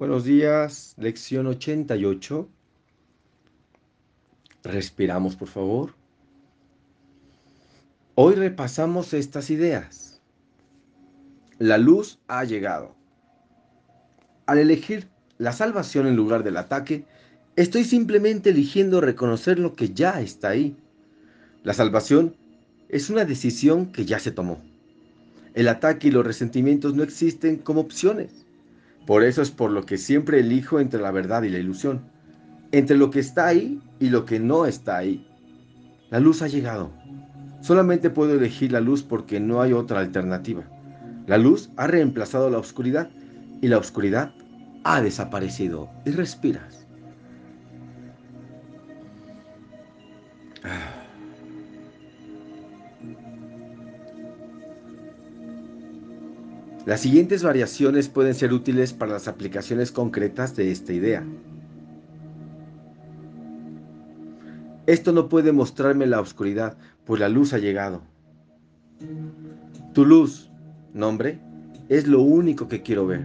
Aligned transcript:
Buenos 0.00 0.24
días, 0.24 0.94
lección 0.96 1.46
88. 1.46 2.48
Respiramos, 4.62 5.36
por 5.36 5.48
favor. 5.48 5.94
Hoy 8.14 8.34
repasamos 8.34 9.12
estas 9.12 9.50
ideas. 9.50 10.22
La 11.58 11.76
luz 11.76 12.18
ha 12.28 12.44
llegado. 12.44 12.94
Al 14.46 14.56
elegir 14.60 15.06
la 15.36 15.52
salvación 15.52 16.06
en 16.06 16.16
lugar 16.16 16.44
del 16.44 16.56
ataque, 16.56 17.04
estoy 17.56 17.84
simplemente 17.84 18.48
eligiendo 18.48 19.02
reconocer 19.02 19.58
lo 19.58 19.74
que 19.74 19.90
ya 19.90 20.22
está 20.22 20.48
ahí. 20.48 20.78
La 21.62 21.74
salvación 21.74 22.36
es 22.88 23.10
una 23.10 23.26
decisión 23.26 23.92
que 23.92 24.06
ya 24.06 24.18
se 24.18 24.30
tomó. 24.30 24.62
El 25.52 25.68
ataque 25.68 26.08
y 26.08 26.10
los 26.10 26.24
resentimientos 26.24 26.94
no 26.94 27.02
existen 27.02 27.58
como 27.58 27.82
opciones. 27.82 28.46
Por 29.10 29.24
eso 29.24 29.42
es 29.42 29.50
por 29.50 29.72
lo 29.72 29.86
que 29.86 29.98
siempre 29.98 30.38
elijo 30.38 30.78
entre 30.78 31.00
la 31.00 31.10
verdad 31.10 31.42
y 31.42 31.48
la 31.48 31.58
ilusión, 31.58 32.00
entre 32.70 32.96
lo 32.96 33.10
que 33.10 33.18
está 33.18 33.48
ahí 33.48 33.80
y 33.98 34.08
lo 34.08 34.24
que 34.24 34.38
no 34.38 34.66
está 34.66 34.98
ahí. 34.98 35.26
La 36.10 36.20
luz 36.20 36.42
ha 36.42 36.46
llegado. 36.46 36.92
Solamente 37.60 38.10
puedo 38.10 38.34
elegir 38.34 38.70
la 38.70 38.78
luz 38.78 39.02
porque 39.02 39.40
no 39.40 39.62
hay 39.62 39.72
otra 39.72 39.98
alternativa. 39.98 40.62
La 41.26 41.38
luz 41.38 41.70
ha 41.76 41.88
reemplazado 41.88 42.50
la 42.50 42.58
oscuridad 42.58 43.10
y 43.60 43.66
la 43.66 43.78
oscuridad 43.78 44.32
ha 44.84 45.02
desaparecido 45.02 45.90
y 46.04 46.12
respiras. 46.12 46.79
Las 56.86 57.00
siguientes 57.00 57.42
variaciones 57.42 58.08
pueden 58.08 58.34
ser 58.34 58.52
útiles 58.52 58.92
para 58.92 59.12
las 59.12 59.28
aplicaciones 59.28 59.92
concretas 59.92 60.56
de 60.56 60.70
esta 60.70 60.92
idea. 60.92 61.24
Esto 64.86 65.12
no 65.12 65.28
puede 65.28 65.52
mostrarme 65.52 66.06
la 66.06 66.20
oscuridad, 66.20 66.76
pues 67.04 67.20
la 67.20 67.28
luz 67.28 67.52
ha 67.52 67.58
llegado. 67.58 68.02
Tu 69.92 70.06
luz, 70.06 70.50
nombre, 70.94 71.38
es 71.90 72.06
lo 72.08 72.22
único 72.22 72.66
que 72.66 72.82
quiero 72.82 73.06
ver. 73.06 73.24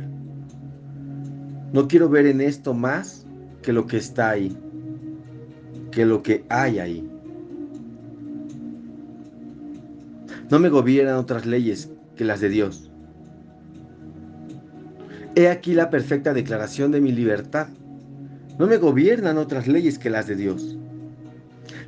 No 1.72 1.88
quiero 1.88 2.10
ver 2.10 2.26
en 2.26 2.42
esto 2.42 2.74
más 2.74 3.26
que 3.62 3.72
lo 3.72 3.88
que 3.88 3.98
está 3.98 4.32
ahí, 4.32 4.56
que 5.92 6.06
lo 6.06 6.22
que 6.22 6.46
hay 6.50 6.80
ahí. 6.80 7.10
No 10.52 10.60
me 10.60 10.70
gobiernan 10.70 11.16
otras 11.16 11.46
leyes 11.46 11.90
que 12.16 12.26
las 12.26 12.42
de 12.42 12.50
Dios. 12.50 12.92
He 15.38 15.50
aquí 15.50 15.74
la 15.74 15.90
perfecta 15.90 16.34
declaración 16.34 16.94
de 16.94 17.02
mi 17.02 17.12
libertad. 17.12 17.68
No 18.58 18.68
me 18.68 18.78
gobiernan 18.78 19.38
otras 19.38 19.68
leyes 19.68 20.00
que 20.00 20.10
las 20.10 20.28
de 20.28 20.38
Dios. 20.38 20.78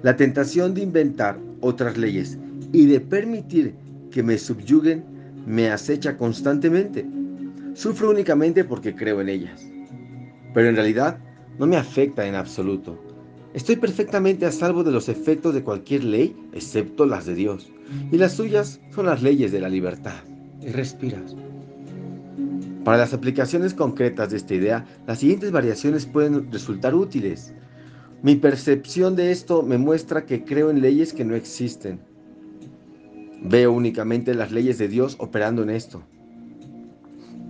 La 0.01 0.17
tentación 0.17 0.73
de 0.73 0.81
inventar 0.81 1.39
otras 1.61 1.97
leyes 1.97 2.37
y 2.73 2.87
de 2.87 2.99
permitir 2.99 3.73
que 4.11 4.21
me 4.21 4.37
subyuguen 4.37 5.05
me 5.45 5.69
acecha 5.69 6.17
constantemente. 6.17 7.05
Sufro 7.73 8.09
únicamente 8.09 8.65
porque 8.65 8.93
creo 8.93 9.21
en 9.21 9.29
ellas. 9.29 9.65
Pero 10.53 10.67
en 10.67 10.75
realidad 10.75 11.17
no 11.57 11.67
me 11.67 11.77
afecta 11.77 12.27
en 12.27 12.35
absoluto. 12.35 13.01
Estoy 13.53 13.77
perfectamente 13.77 14.45
a 14.45 14.51
salvo 14.51 14.83
de 14.83 14.91
los 14.91 15.07
efectos 15.07 15.53
de 15.53 15.63
cualquier 15.63 16.03
ley, 16.03 16.35
excepto 16.51 17.05
las 17.05 17.25
de 17.25 17.35
Dios. 17.35 17.71
Y 18.11 18.17
las 18.17 18.33
suyas 18.33 18.81
son 18.93 19.05
las 19.05 19.23
leyes 19.23 19.53
de 19.53 19.61
la 19.61 19.69
libertad. 19.69 20.21
Y 20.61 20.67
respiras. 20.67 21.33
Para 22.87 22.99
las 22.99 23.13
aplicaciones 23.13 23.73
concretas 23.73 24.29
de 24.29 24.37
esta 24.37 24.53
idea, 24.53 24.85
las 25.05 25.19
siguientes 25.19 25.51
variaciones 25.51 26.05
pueden 26.05 26.49
resultar 26.49 26.95
útiles. 26.95 27.53
Mi 28.23 28.37
percepción 28.37 29.17
de 29.17 29.33
esto 29.33 29.61
me 29.61 29.77
muestra 29.77 30.25
que 30.25 30.45
creo 30.45 30.69
en 30.69 30.79
leyes 30.79 31.11
que 31.11 31.25
no 31.25 31.35
existen. 31.35 31.99
Veo 33.41 33.73
únicamente 33.73 34.33
las 34.33 34.53
leyes 34.53 34.77
de 34.77 34.87
Dios 34.87 35.17
operando 35.19 35.63
en 35.63 35.71
esto. 35.71 36.01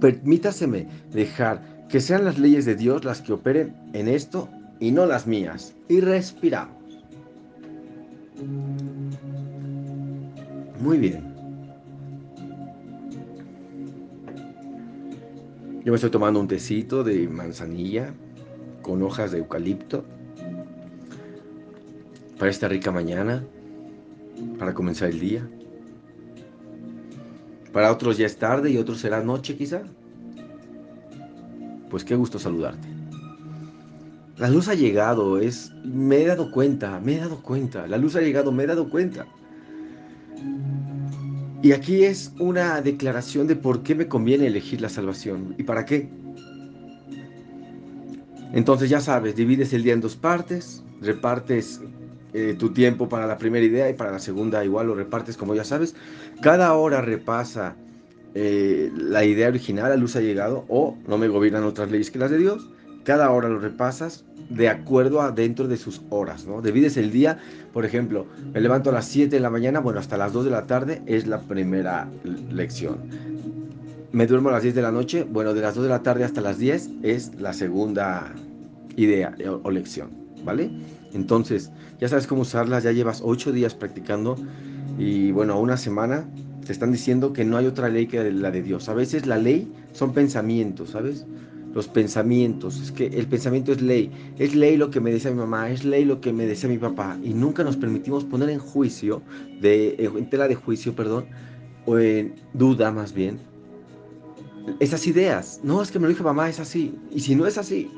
Permítaseme 0.01 0.87
dejar 1.13 1.85
que 1.87 2.01
sean 2.01 2.25
las 2.25 2.39
leyes 2.39 2.65
de 2.65 2.73
Dios 2.73 3.05
las 3.05 3.21
que 3.21 3.33
operen 3.33 3.75
en 3.93 4.07
esto 4.07 4.49
y 4.79 4.89
no 4.89 5.05
las 5.05 5.27
mías. 5.27 5.75
Y 5.87 5.99
respiramos. 5.99 6.73
Muy 10.81 10.97
bien. 10.97 11.36
Yo 15.87 15.93
me 15.93 15.95
estoy 15.95 16.09
tomando 16.09 16.41
un 16.41 16.49
tecito 16.49 17.01
de 17.01 17.29
manzanilla 17.29 18.13
con 18.81 19.01
hojas 19.03 19.31
de 19.31 19.37
eucalipto 19.37 20.03
para 22.37 22.51
esta 22.51 22.67
rica 22.67 22.91
mañana, 22.91 23.41
para 24.59 24.73
comenzar 24.73 25.07
el 25.07 25.21
día. 25.21 25.49
Para 27.71 27.89
otros 27.89 28.17
ya 28.17 28.25
es 28.25 28.35
tarde 28.35 28.69
y 28.69 28.77
otros 28.77 28.99
será 28.99 29.23
noche 29.23 29.55
quizá. 29.55 29.83
Pues 31.89 32.03
qué 32.03 32.17
gusto 32.17 32.37
saludarte. 32.37 32.89
La 34.35 34.49
luz 34.49 34.67
ha 34.67 34.73
llegado, 34.73 35.39
es 35.39 35.71
me 35.85 36.17
he 36.17 36.25
dado 36.25 36.51
cuenta, 36.51 36.99
me 36.99 37.15
he 37.15 37.19
dado 37.19 37.41
cuenta. 37.41 37.87
La 37.87 37.97
luz 37.97 38.17
ha 38.17 38.19
llegado, 38.19 38.51
me 38.51 38.65
he 38.65 38.67
dado 38.67 38.89
cuenta. 38.89 39.25
Y 41.61 41.71
aquí 41.71 42.03
es 42.03 42.31
una 42.39 42.81
declaración 42.81 43.47
de 43.47 43.55
por 43.55 43.81
qué 43.81 43.95
me 43.95 44.07
conviene 44.07 44.47
elegir 44.47 44.79
la 44.81 44.89
salvación 44.89 45.55
y 45.57 45.63
para 45.63 45.85
qué. 45.85 46.09
Entonces 48.53 48.89
ya 48.89 49.01
sabes, 49.01 49.35
divides 49.35 49.73
el 49.73 49.83
día 49.83 49.93
en 49.93 50.01
dos 50.01 50.15
partes, 50.15 50.83
repartes 51.01 51.81
eh, 52.33 52.55
tu 52.57 52.71
tiempo 52.71 53.09
para 53.09 53.25
la 53.25 53.37
primera 53.37 53.65
idea 53.65 53.89
y 53.89 53.93
para 53.93 54.11
la 54.11 54.19
segunda 54.19 54.63
igual 54.63 54.87
lo 54.87 54.95
repartes 54.95 55.35
como 55.35 55.55
ya 55.55 55.63
sabes. 55.63 55.95
Cada 56.41 56.73
hora 56.75 57.01
repasa 57.01 57.75
eh, 58.35 58.91
la 58.95 59.25
idea 59.25 59.47
original, 59.47 59.89
la 59.89 59.97
luz 59.97 60.15
ha 60.15 60.21
llegado 60.21 60.65
o 60.67 60.95
no 61.07 61.17
me 61.17 61.27
gobiernan 61.27 61.63
otras 61.63 61.89
leyes 61.89 62.11
que 62.11 62.19
las 62.19 62.29
de 62.29 62.37
Dios. 62.37 62.69
Cada 63.07 63.31
hora 63.31 63.47
lo 63.47 63.59
repasas 63.59 64.25
de 64.49 64.67
acuerdo 64.67 65.21
a 65.21 65.31
dentro 65.31 65.69
de 65.69 65.77
sus 65.77 66.01
horas, 66.09 66.45
¿no? 66.45 66.61
Divides 66.61 66.97
el 66.97 67.09
día, 67.09 67.39
por 67.71 67.85
ejemplo, 67.85 68.25
me 68.53 68.59
levanto 68.59 68.89
a 68.89 68.93
las 68.93 69.05
7 69.05 69.33
de 69.33 69.39
la 69.39 69.49
mañana, 69.49 69.79
bueno, 69.79 70.01
hasta 70.01 70.17
las 70.17 70.33
2 70.33 70.43
de 70.43 70.51
la 70.51 70.67
tarde 70.67 71.01
es 71.05 71.25
la 71.25 71.39
primera 71.39 72.09
lección. 72.51 72.97
Me 74.11 74.27
duermo 74.27 74.49
a 74.49 74.51
las 74.51 74.63
10 74.63 74.75
de 74.75 74.81
la 74.81 74.91
noche, 74.91 75.23
bueno, 75.23 75.53
de 75.53 75.61
las 75.61 75.75
2 75.75 75.85
de 75.85 75.89
la 75.89 76.03
tarde 76.03 76.25
hasta 76.25 76.41
las 76.41 76.57
10 76.57 76.89
es 77.01 77.31
la 77.39 77.53
segunda 77.53 78.29
idea 78.97 79.33
o, 79.63 79.71
lección, 79.71 80.09
¿vale? 80.43 80.69
Entonces, 81.13 81.71
ya 82.01 82.09
sabes 82.09 82.27
cómo 82.27 82.41
usarlas, 82.41 82.83
ya 82.83 82.91
llevas 82.91 83.21
8 83.23 83.53
días 83.53 83.73
practicando 83.73 84.35
y 84.99 85.31
bueno, 85.31 85.57
una 85.61 85.77
semana 85.77 86.25
te 86.65 86.73
están 86.73 86.91
diciendo 86.91 87.31
que 87.31 87.45
no 87.45 87.55
hay 87.55 87.67
otra 87.67 87.87
ley 87.87 88.07
que 88.07 88.33
la 88.33 88.51
de 88.51 88.61
Dios. 88.61 88.89
A 88.89 88.93
veces 88.93 89.25
la 89.27 89.37
ley 89.37 89.71
son 89.93 90.11
pensamientos, 90.11 90.89
¿sabes? 90.89 91.25
Los 91.73 91.87
pensamientos. 91.87 92.81
Es 92.81 92.91
que 92.91 93.07
el 93.07 93.27
pensamiento 93.27 93.71
es 93.71 93.81
ley. 93.81 94.11
Es 94.37 94.55
ley 94.55 94.77
lo 94.77 94.89
que 94.89 94.99
me 94.99 95.11
decía 95.11 95.31
mi 95.31 95.37
mamá, 95.37 95.69
es 95.69 95.83
ley 95.83 96.05
lo 96.05 96.21
que 96.21 96.33
me 96.33 96.45
decía 96.45 96.69
mi 96.69 96.77
papá. 96.77 97.17
Y 97.23 97.33
nunca 97.33 97.63
nos 97.63 97.77
permitimos 97.77 98.23
poner 98.23 98.49
en 98.49 98.59
juicio, 98.59 99.21
de, 99.61 99.95
en 99.99 100.29
tela 100.29 100.47
de 100.47 100.55
juicio, 100.55 100.95
perdón, 100.95 101.25
o 101.85 101.97
en 101.97 102.35
duda 102.53 102.91
más 102.91 103.13
bien, 103.13 103.39
esas 104.79 105.07
ideas. 105.07 105.61
No, 105.63 105.81
es 105.81 105.91
que 105.91 105.99
me 105.99 106.03
lo 106.03 106.09
dijo 106.09 106.23
mamá, 106.23 106.49
es 106.49 106.59
así. 106.59 106.95
Y 107.11 107.19
si 107.21 107.35
no 107.35 107.47
es 107.47 107.57
así. 107.57 107.89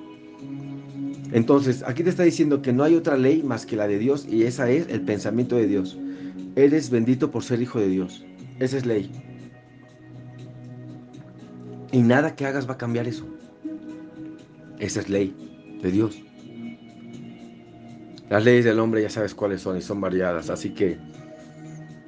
Entonces, 1.32 1.84
aquí 1.86 2.04
te 2.04 2.10
está 2.10 2.24
diciendo 2.24 2.62
que 2.62 2.74
no 2.74 2.84
hay 2.84 2.96
otra 2.96 3.16
ley 3.16 3.44
más 3.44 3.66
que 3.66 3.76
la 3.76 3.88
de 3.88 4.00
Dios 4.00 4.26
y 4.28 4.44
esa 4.44 4.70
es 4.70 4.88
el 4.90 5.02
pensamiento 5.02 5.56
de 5.56 5.68
Dios. 5.68 5.98
Eres 6.56 6.90
bendito 6.90 7.30
por 7.30 7.44
ser 7.44 7.62
hijo 7.62 7.80
de 7.80 7.88
Dios. 7.88 8.26
Esa 8.60 8.78
es 8.78 8.86
ley. 8.86 9.12
Y 11.92 12.02
nada 12.02 12.36
que 12.36 12.46
hagas 12.46 12.68
va 12.68 12.74
a 12.74 12.78
cambiar 12.78 13.08
eso. 13.08 13.26
Esa 14.80 15.02
es 15.02 15.10
ley 15.10 15.36
de 15.82 15.92
Dios. 15.92 16.22
Las 18.30 18.46
leyes 18.46 18.66
del 18.66 18.80
hombre 18.80 19.02
ya 19.02 19.10
sabes 19.10 19.34
cuáles 19.34 19.62
son 19.62 19.78
y 19.78 19.82
son 19.82 20.00
variadas. 20.00 20.50
Así 20.50 20.70
que 20.70 20.98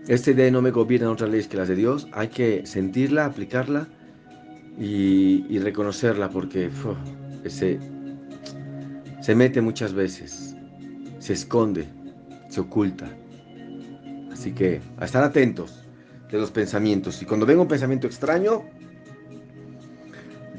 esta 0.08 0.32
idea 0.32 0.50
no 0.52 0.62
me 0.62 0.72
gobierna 0.72 1.12
otras 1.12 1.30
leyes 1.30 1.48
que 1.48 1.58
las 1.58 1.68
de 1.68 1.76
Dios. 1.76 2.08
Hay 2.12 2.30
que 2.30 2.66
sentirla, 2.66 3.26
aplicarla 3.26 3.88
y, 4.78 5.60
reconocerla 5.60 6.30
porque 6.30 6.70
ese, 7.44 7.80
se 9.22 9.36
mete 9.36 9.62
muchas 9.62 9.94
veces, 9.94 10.56
se 11.20 11.34
esconde, 11.34 11.88
se 12.50 12.62
oculta. 12.62 13.10
Así 14.32 14.54
que 14.54 14.82
a 14.98 15.06
estar 15.06 15.24
atentos 15.24 15.84
de 16.32 16.38
los 16.38 16.52
pensamientos. 16.52 17.22
Y 17.22 17.26
cuando 17.26 17.46
venga 17.46 17.62
un 17.62 17.68
pensamiento 17.68 18.08
extraño, 18.08 18.64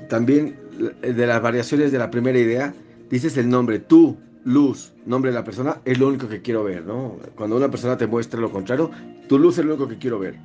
también 0.08 0.61
de 0.78 1.26
las 1.26 1.42
variaciones 1.42 1.92
de 1.92 1.98
la 1.98 2.10
primera 2.10 2.38
idea, 2.38 2.74
dices 3.10 3.36
el 3.36 3.48
nombre, 3.48 3.78
tú, 3.78 4.16
luz, 4.44 4.92
nombre 5.06 5.30
de 5.30 5.36
la 5.36 5.44
persona, 5.44 5.80
es 5.84 5.98
lo 5.98 6.08
único 6.08 6.28
que 6.28 6.42
quiero 6.42 6.64
ver, 6.64 6.84
¿no? 6.84 7.18
Cuando 7.36 7.56
una 7.56 7.70
persona 7.70 7.96
te 7.96 8.06
muestra 8.06 8.40
lo 8.40 8.50
contrario, 8.50 8.90
tu 9.28 9.38
luz 9.38 9.58
es 9.58 9.64
lo 9.64 9.74
único 9.74 9.88
que 9.88 9.98
quiero 9.98 10.18
ver. 10.18 10.36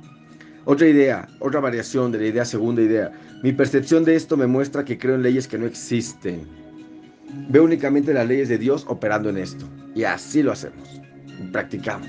Otra 0.64 0.86
idea, 0.86 1.26
otra 1.40 1.60
variación 1.60 2.12
de 2.12 2.18
la 2.18 2.26
idea, 2.26 2.44
segunda 2.44 2.82
idea. 2.82 3.10
Mi 3.42 3.52
percepción 3.52 4.04
de 4.04 4.16
esto 4.16 4.36
me 4.36 4.46
muestra 4.46 4.84
que 4.84 4.98
creo 4.98 5.14
en 5.14 5.22
leyes 5.22 5.48
que 5.48 5.58
no 5.58 5.66
existen. 5.66 6.46
Veo 7.48 7.64
únicamente 7.64 8.12
las 8.12 8.28
leyes 8.28 8.48
de 8.48 8.58
Dios 8.58 8.84
operando 8.88 9.30
en 9.30 9.38
esto. 9.38 9.64
Y 9.94 10.04
así 10.04 10.42
lo 10.42 10.52
hacemos. 10.52 11.00
Practicamos. 11.52 12.08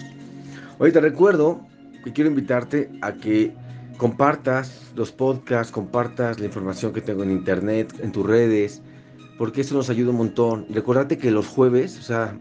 Hoy 0.78 0.92
te 0.92 1.00
recuerdo 1.00 1.66
que 2.04 2.12
quiero 2.12 2.30
invitarte 2.30 2.90
a 3.02 3.14
que 3.14 3.54
compartas 4.00 4.94
los 4.96 5.12
podcasts, 5.12 5.74
compartas 5.74 6.40
la 6.40 6.46
información 6.46 6.94
que 6.94 7.02
tengo 7.02 7.22
en 7.22 7.32
internet, 7.32 7.94
en 8.02 8.14
tus 8.14 8.26
redes, 8.26 8.82
porque 9.38 9.60
eso 9.60 9.76
nos 9.76 9.90
ayuda 9.90 10.12
un 10.12 10.18
montón. 10.18 10.66
Recordate 10.70 11.18
que 11.18 11.30
los 11.32 11.48
jueves, 11.48 12.00
o 12.00 12.02
sea, 12.02 12.34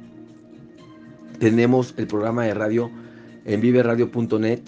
tenemos 1.40 1.94
el 1.96 2.06
programa 2.06 2.44
de 2.44 2.54
radio 2.54 2.92
en 3.44 3.60
viveradio.net, 3.60 4.60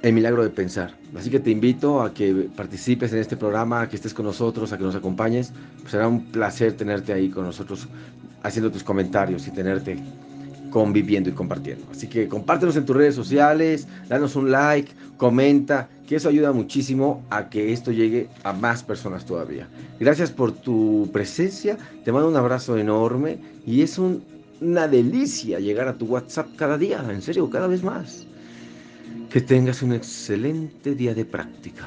El 0.00 0.14
Milagro 0.14 0.42
de 0.42 0.48
Pensar. 0.48 0.96
Así 1.14 1.28
que 1.28 1.38
te 1.38 1.50
invito 1.50 2.00
a 2.00 2.14
que 2.14 2.48
participes 2.56 3.12
en 3.12 3.18
este 3.18 3.36
programa, 3.36 3.82
a 3.82 3.88
que 3.90 3.96
estés 3.96 4.14
con 4.14 4.24
nosotros, 4.24 4.72
a 4.72 4.78
que 4.78 4.84
nos 4.84 4.94
acompañes. 4.94 5.52
será 5.86 6.08
un 6.08 6.24
placer 6.32 6.72
tenerte 6.78 7.12
ahí 7.12 7.28
con 7.28 7.44
nosotros, 7.44 7.88
haciendo 8.42 8.72
tus 8.72 8.82
comentarios 8.82 9.46
y 9.48 9.50
tenerte 9.50 9.98
conviviendo 10.74 11.30
y 11.30 11.32
compartiendo. 11.32 11.86
Así 11.92 12.08
que 12.08 12.26
compártenos 12.26 12.74
en 12.74 12.84
tus 12.84 12.96
redes 12.96 13.14
sociales, 13.14 13.86
danos 14.08 14.34
un 14.34 14.50
like, 14.50 14.90
comenta, 15.18 15.88
que 16.08 16.16
eso 16.16 16.28
ayuda 16.28 16.50
muchísimo 16.50 17.24
a 17.30 17.48
que 17.48 17.72
esto 17.72 17.92
llegue 17.92 18.28
a 18.42 18.52
más 18.52 18.82
personas 18.82 19.24
todavía. 19.24 19.68
Gracias 20.00 20.32
por 20.32 20.50
tu 20.50 21.08
presencia, 21.12 21.78
te 22.04 22.10
mando 22.10 22.28
un 22.28 22.34
abrazo 22.34 22.76
enorme 22.76 23.38
y 23.64 23.82
es 23.82 24.00
una 24.00 24.88
delicia 24.88 25.60
llegar 25.60 25.86
a 25.86 25.94
tu 25.94 26.06
WhatsApp 26.06 26.48
cada 26.56 26.76
día, 26.76 27.04
en 27.08 27.22
serio, 27.22 27.48
cada 27.48 27.68
vez 27.68 27.84
más. 27.84 28.26
Que 29.30 29.40
tengas 29.40 29.80
un 29.80 29.92
excelente 29.92 30.96
día 30.96 31.14
de 31.14 31.24
práctica. 31.24 31.86